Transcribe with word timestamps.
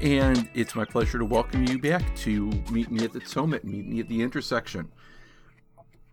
and 0.00 0.48
it's 0.54 0.76
my 0.76 0.84
pleasure 0.84 1.18
to 1.18 1.24
welcome 1.24 1.64
you 1.64 1.76
back 1.76 2.14
to 2.14 2.52
Meet 2.70 2.90
Me 2.90 3.04
at 3.04 3.12
the 3.12 3.20
Tzomet, 3.20 3.64
Meet 3.64 3.86
Me 3.86 3.98
at 3.98 4.08
the 4.08 4.22
Intersection. 4.22 4.92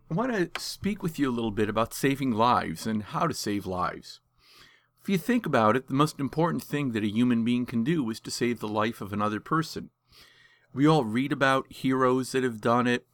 I 0.09 0.13
want 0.13 0.33
to 0.33 0.59
speak 0.59 1.03
with 1.03 1.19
you 1.19 1.29
a 1.29 1.33
little 1.33 1.51
bit 1.51 1.69
about 1.69 1.93
saving 1.93 2.31
lives 2.31 2.87
and 2.87 3.03
how 3.03 3.27
to 3.27 3.33
save 3.33 3.67
lives. 3.67 4.21
If 5.03 5.09
you 5.09 5.19
think 5.19 5.45
about 5.45 5.75
it, 5.75 5.87
the 5.87 5.93
most 5.93 6.19
important 6.19 6.63
thing 6.63 6.93
that 6.93 7.03
a 7.03 7.11
human 7.11 7.43
being 7.43 7.67
can 7.67 7.83
do 7.83 8.09
is 8.09 8.19
to 8.21 8.31
save 8.31 8.59
the 8.59 8.67
life 8.67 9.01
of 9.01 9.13
another 9.13 9.39
person. 9.39 9.91
We 10.73 10.87
all 10.87 11.05
read 11.05 11.31
about 11.31 11.71
heroes 11.71 12.31
that 12.31 12.43
have 12.43 12.61
done 12.61 12.87
it, 12.87 13.05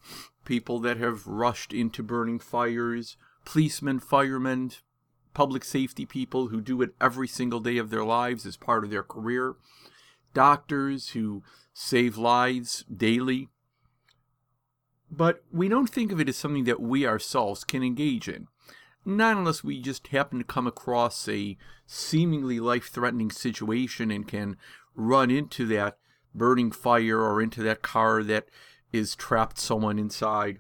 people 0.45 0.80
that 0.80 0.97
have 0.97 1.27
rushed 1.27 1.73
into 1.73 2.02
burning 2.02 2.39
fires, 2.39 3.17
policemen, 3.44 3.99
firemen, 3.99 4.72
public 5.33 5.66
safety 5.66 6.05
people 6.05 6.47
who 6.47 6.61
do 6.61 6.81
it 6.81 6.95
every 7.02 7.27
single 7.27 7.59
day 7.59 7.77
of 7.77 7.89
their 7.89 8.05
lives 8.05 8.45
as 8.45 8.55
part 8.55 8.85
of 8.85 8.89
their 8.89 9.03
career, 9.03 9.55
doctors 10.34 11.09
who 11.09 11.44
save 11.73 12.17
lives 12.17 12.84
daily. 12.95 13.49
But 15.09 15.44
we 15.52 15.67
don't 15.67 15.89
think 15.89 16.12
of 16.12 16.20
it 16.20 16.30
as 16.30 16.38
something 16.38 16.63
that 16.66 16.81
we 16.81 17.05
ourselves 17.05 17.64
can 17.64 17.83
engage 17.83 18.30
in. 18.30 18.47
Not 19.03 19.38
unless 19.38 19.64
we 19.64 19.81
just 19.81 20.08
happen 20.08 20.38
to 20.38 20.45
come 20.45 20.67
across 20.67 21.28
a 21.28 21.58
seemingly 21.86 22.59
life 22.59 22.89
threatening 22.89 23.31
situation 23.31 24.11
and 24.11 24.28
can 24.28 24.58
run 24.95 25.31
into 25.31 25.66
that 25.67 25.97
burning 26.33 26.72
fire 26.72 27.20
or 27.20 27.42
into 27.42 27.61
that 27.64 27.81
car 27.81 28.23
that 28.23 28.48
is 28.94 29.16
trapped 29.16 29.58
someone 29.59 30.00
inside. 30.00 30.59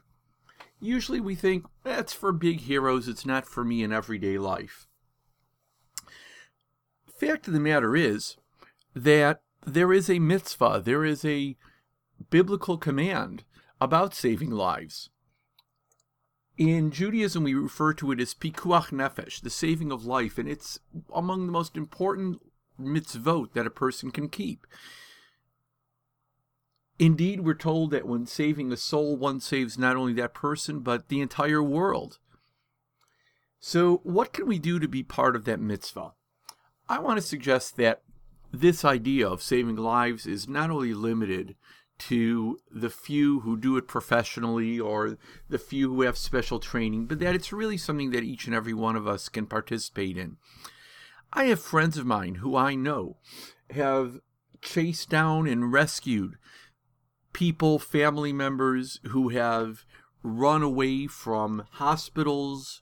Usually 0.79 1.19
we 1.19 1.35
think 1.35 1.65
eh, 1.65 1.67
that's 1.95 2.13
for 2.13 2.31
big 2.31 2.61
heroes, 2.61 3.07
it's 3.07 3.25
not 3.25 3.45
for 3.45 3.63
me 3.63 3.83
in 3.83 3.93
everyday 3.93 4.37
life. 4.37 4.87
Fact 7.15 7.47
of 7.47 7.53
the 7.53 7.59
matter 7.59 7.95
is 7.95 8.37
that 8.95 9.41
there 9.65 9.93
is 9.93 10.09
a 10.09 10.19
mitzvah, 10.19 10.81
there 10.83 11.05
is 11.05 11.23
a 11.25 11.55
biblical 12.29 12.77
command 12.77 13.43
about 13.79 14.13
saving 14.13 14.51
lives. 14.51 15.09
In 16.57 16.91
Judaism, 16.91 17.43
we 17.43 17.53
refer 17.53 17.93
to 17.93 18.11
it 18.11 18.19
as 18.19 18.33
pikuach 18.33 18.89
nefesh, 18.89 19.41
the 19.41 19.49
saving 19.49 19.91
of 19.91 20.05
life, 20.05 20.37
and 20.37 20.47
it's 20.47 20.79
among 21.13 21.45
the 21.45 21.51
most 21.51 21.75
important 21.75 22.41
mitzvot 22.79 23.53
that 23.53 23.65
a 23.65 23.71
person 23.71 24.11
can 24.11 24.29
keep. 24.29 24.67
Indeed, 26.99 27.41
we're 27.41 27.55
told 27.55 27.89
that 27.91 28.05
when 28.05 28.27
saving 28.27 28.71
a 28.71 28.77
soul, 28.77 29.17
one 29.17 29.39
saves 29.39 29.77
not 29.77 29.95
only 29.95 30.13
that 30.13 30.35
person, 30.35 30.81
but 30.81 31.07
the 31.07 31.21
entire 31.21 31.63
world. 31.63 32.19
So, 33.59 34.01
what 34.03 34.33
can 34.33 34.45
we 34.45 34.59
do 34.59 34.77
to 34.77 34.87
be 34.87 35.01
part 35.01 35.35
of 35.35 35.45
that 35.45 35.59
mitzvah? 35.59 36.13
I 36.87 36.99
want 36.99 37.17
to 37.17 37.25
suggest 37.25 37.77
that 37.77 38.03
this 38.51 38.83
idea 38.83 39.27
of 39.27 39.41
saving 39.41 39.77
lives 39.77 40.25
is 40.25 40.47
not 40.47 40.69
only 40.69 40.93
limited 40.93 41.55
to 41.97 42.57
the 42.71 42.89
few 42.89 43.41
who 43.41 43.55
do 43.55 43.77
it 43.77 43.87
professionally 43.87 44.79
or 44.79 45.17
the 45.49 45.59
few 45.59 45.93
who 45.93 46.01
have 46.01 46.17
special 46.17 46.59
training, 46.59 47.05
but 47.05 47.19
that 47.19 47.35
it's 47.35 47.53
really 47.53 47.77
something 47.77 48.09
that 48.11 48.23
each 48.23 48.47
and 48.47 48.55
every 48.55 48.73
one 48.73 48.95
of 48.95 49.07
us 49.07 49.29
can 49.29 49.45
participate 49.45 50.17
in. 50.17 50.37
I 51.31 51.45
have 51.45 51.61
friends 51.61 51.97
of 51.97 52.05
mine 52.05 52.35
who 52.35 52.55
I 52.55 52.75
know 52.75 53.17
have 53.69 54.19
chased 54.61 55.09
down 55.09 55.47
and 55.47 55.71
rescued 55.71 56.37
people, 57.33 57.79
family 57.79 58.33
members 58.33 58.99
who 59.09 59.29
have 59.29 59.85
run 60.23 60.61
away 60.61 61.07
from 61.07 61.65
hospitals, 61.73 62.81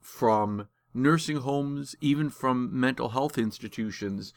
from 0.00 0.68
nursing 0.92 1.38
homes, 1.38 1.94
even 2.00 2.30
from 2.30 2.68
mental 2.78 3.10
health 3.10 3.38
institutions, 3.38 4.32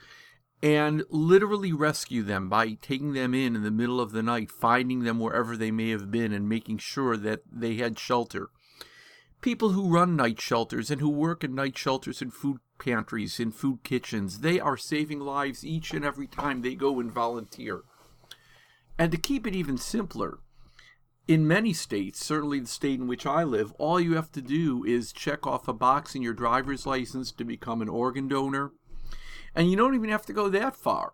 and 0.64 1.04
literally 1.10 1.74
rescue 1.74 2.24
them 2.24 2.50
by 2.50 2.74
taking 2.74 3.14
them 3.14 3.34
in 3.34 3.56
in 3.56 3.64
the 3.64 3.72
middle 3.72 4.00
of 4.00 4.12
the 4.12 4.24
night, 4.24 4.52
finding 4.52 5.04
them 5.04 5.20
wherever 5.20 5.58
they 5.58 5.72
may 5.72 5.90
have 5.90 6.12
been, 6.12 6.32
and 6.32 6.48
making 6.48 6.78
sure 6.78 7.18
that 7.18 7.42
they 7.52 7.76
had 7.76 7.98
shelter. 7.98 8.50
People 9.42 9.72
who 9.72 9.92
run 9.92 10.16
night 10.16 10.40
shelters 10.40 10.92
and 10.92 11.02
who 11.02 11.10
work 11.10 11.44
in 11.44 11.56
night 11.56 11.76
shelters 11.78 12.22
and 12.22 12.32
food 12.32 12.60
pantries, 12.82 13.40
and 13.40 13.54
food 13.54 13.84
kitchens, 13.84 14.40
they 14.40 14.60
are 14.60 14.76
saving 14.76 15.20
lives 15.20 15.64
each 15.64 15.94
and 15.94 16.04
every 16.04 16.28
time 16.28 16.62
they 16.62 16.76
go 16.76 17.00
and 17.00 17.12
volunteer. 17.12 17.84
And 18.98 19.12
to 19.12 19.18
keep 19.18 19.48
it 19.48 19.56
even 19.56 19.78
simpler, 19.78 20.40
in 21.28 21.48
many 21.48 21.74
states, 21.74 22.26
certainly 22.26 22.60
the 22.60 22.68
state 22.68 23.00
in 23.00 23.08
which 23.08 23.26
I 23.26 23.44
live, 23.44 23.72
all 23.74 24.00
you 24.00 24.16
have 24.16 24.32
to 24.34 24.42
do 24.42 24.84
is 24.84 25.14
check 25.14 25.46
off 25.46 25.68
a 25.68 25.74
box 25.74 26.16
in 26.16 26.22
your 26.22 26.34
driver's 26.34 26.86
license 26.86 27.32
to 27.34 27.46
become 27.46 27.82
an 27.82 27.90
organ 27.90 28.28
donor. 28.28 28.72
And 29.56 29.70
you 29.70 29.78
don't 29.78 29.96
even 29.96 30.10
have 30.10 30.26
to 30.28 30.34
go 30.34 30.50
that 30.50 30.76
far. 30.76 31.14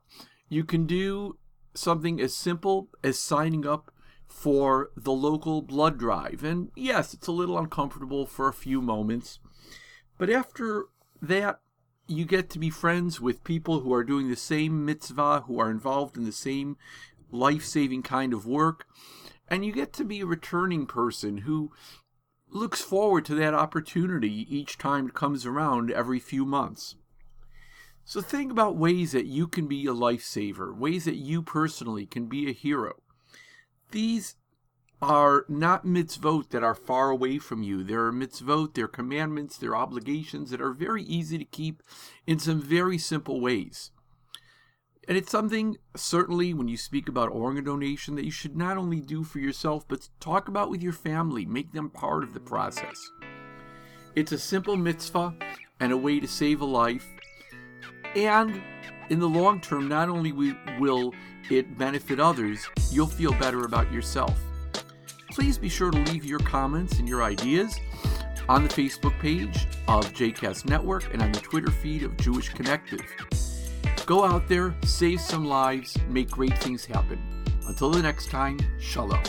You 0.49 0.63
can 0.63 0.85
do 0.85 1.37
something 1.73 2.19
as 2.19 2.35
simple 2.35 2.89
as 3.03 3.19
signing 3.19 3.65
up 3.65 3.91
for 4.27 4.91
the 4.95 5.11
local 5.11 5.61
blood 5.61 5.97
drive. 5.97 6.43
And 6.43 6.71
yes, 6.75 7.13
it's 7.13 7.27
a 7.27 7.31
little 7.31 7.57
uncomfortable 7.57 8.25
for 8.25 8.47
a 8.47 8.53
few 8.53 8.81
moments. 8.81 9.39
But 10.17 10.29
after 10.29 10.85
that, 11.21 11.59
you 12.07 12.25
get 12.25 12.49
to 12.51 12.59
be 12.59 12.69
friends 12.69 13.19
with 13.19 13.43
people 13.43 13.81
who 13.81 13.93
are 13.93 14.03
doing 14.03 14.29
the 14.29 14.35
same 14.35 14.85
mitzvah, 14.85 15.43
who 15.47 15.59
are 15.59 15.69
involved 15.69 16.17
in 16.17 16.25
the 16.25 16.31
same 16.31 16.77
life 17.31 17.65
saving 17.65 18.03
kind 18.03 18.33
of 18.33 18.45
work. 18.45 18.85
And 19.47 19.65
you 19.65 19.71
get 19.71 19.93
to 19.93 20.03
be 20.03 20.21
a 20.21 20.25
returning 20.25 20.85
person 20.85 21.39
who 21.39 21.71
looks 22.49 22.81
forward 22.81 23.25
to 23.25 23.35
that 23.35 23.53
opportunity 23.53 24.45
each 24.49 24.77
time 24.77 25.07
it 25.07 25.13
comes 25.13 25.45
around 25.45 25.91
every 25.91 26.19
few 26.19 26.45
months. 26.45 26.95
So 28.09 28.21
think 28.21 28.53
about 28.53 28.77
ways 28.77 29.11
that 29.11 29.25
you 29.25 29.47
can 29.47 29.67
be 29.67 29.85
a 29.85 29.93
lifesaver, 29.93 30.73
ways 30.73 31.03
that 31.03 31.17
you 31.17 31.41
personally 31.41 32.05
can 32.05 32.27
be 32.27 32.49
a 32.49 32.53
hero. 32.53 32.93
These 33.91 34.35
are 35.01 35.43
not 35.49 35.85
mitzvot 35.85 36.51
that 36.51 36.63
are 36.63 36.73
far 36.73 37.09
away 37.09 37.37
from 37.37 37.63
you. 37.63 37.83
There 37.83 38.05
are 38.05 38.13
mitzvot, 38.13 38.75
they're 38.75 38.87
commandments, 38.87 39.57
they're 39.57 39.75
obligations 39.75 40.51
that 40.51 40.61
are 40.61 40.71
very 40.71 41.03
easy 41.03 41.37
to 41.37 41.43
keep 41.43 41.83
in 42.25 42.39
some 42.39 42.61
very 42.61 42.97
simple 42.97 43.41
ways. 43.41 43.91
And 45.05 45.17
it's 45.17 45.29
something, 45.29 45.75
certainly, 45.93 46.53
when 46.53 46.69
you 46.69 46.77
speak 46.77 47.09
about 47.09 47.33
organ 47.33 47.65
donation, 47.65 48.15
that 48.15 48.23
you 48.23 48.31
should 48.31 48.55
not 48.55 48.77
only 48.77 49.01
do 49.01 49.25
for 49.25 49.39
yourself, 49.39 49.85
but 49.85 50.07
talk 50.21 50.47
about 50.47 50.69
with 50.69 50.81
your 50.81 50.93
family, 50.93 51.45
make 51.45 51.73
them 51.73 51.89
part 51.89 52.23
of 52.23 52.33
the 52.33 52.39
process. 52.39 53.11
It's 54.15 54.31
a 54.31 54.39
simple 54.39 54.77
mitzvah 54.77 55.35
and 55.81 55.91
a 55.91 55.97
way 55.97 56.21
to 56.21 56.27
save 56.27 56.61
a 56.61 56.65
life. 56.65 57.05
And 58.15 58.61
in 59.09 59.19
the 59.19 59.29
long 59.29 59.61
term, 59.61 59.87
not 59.87 60.09
only 60.09 60.31
will 60.31 61.13
it 61.49 61.77
benefit 61.77 62.19
others, 62.19 62.67
you'll 62.91 63.07
feel 63.07 63.31
better 63.33 63.65
about 63.65 63.91
yourself. 63.91 64.39
Please 65.31 65.57
be 65.57 65.69
sure 65.69 65.91
to 65.91 65.97
leave 66.11 66.25
your 66.25 66.39
comments 66.39 66.99
and 66.99 67.07
your 67.07 67.23
ideas 67.23 67.79
on 68.49 68.63
the 68.63 68.69
Facebook 68.69 69.17
page 69.19 69.67
of 69.87 70.11
JCast 70.13 70.65
Network 70.65 71.13
and 71.13 71.21
on 71.21 71.31
the 71.31 71.39
Twitter 71.39 71.69
feed 71.69 72.03
of 72.03 72.17
Jewish 72.17 72.49
Connective. 72.49 73.01
Go 74.05 74.23
out 74.23 74.47
there, 74.47 74.75
save 74.83 75.21
some 75.21 75.45
lives, 75.45 75.97
make 76.09 76.29
great 76.29 76.57
things 76.59 76.85
happen. 76.85 77.21
Until 77.67 77.91
the 77.91 78.01
next 78.01 78.29
time, 78.29 78.57
shalom. 78.79 79.21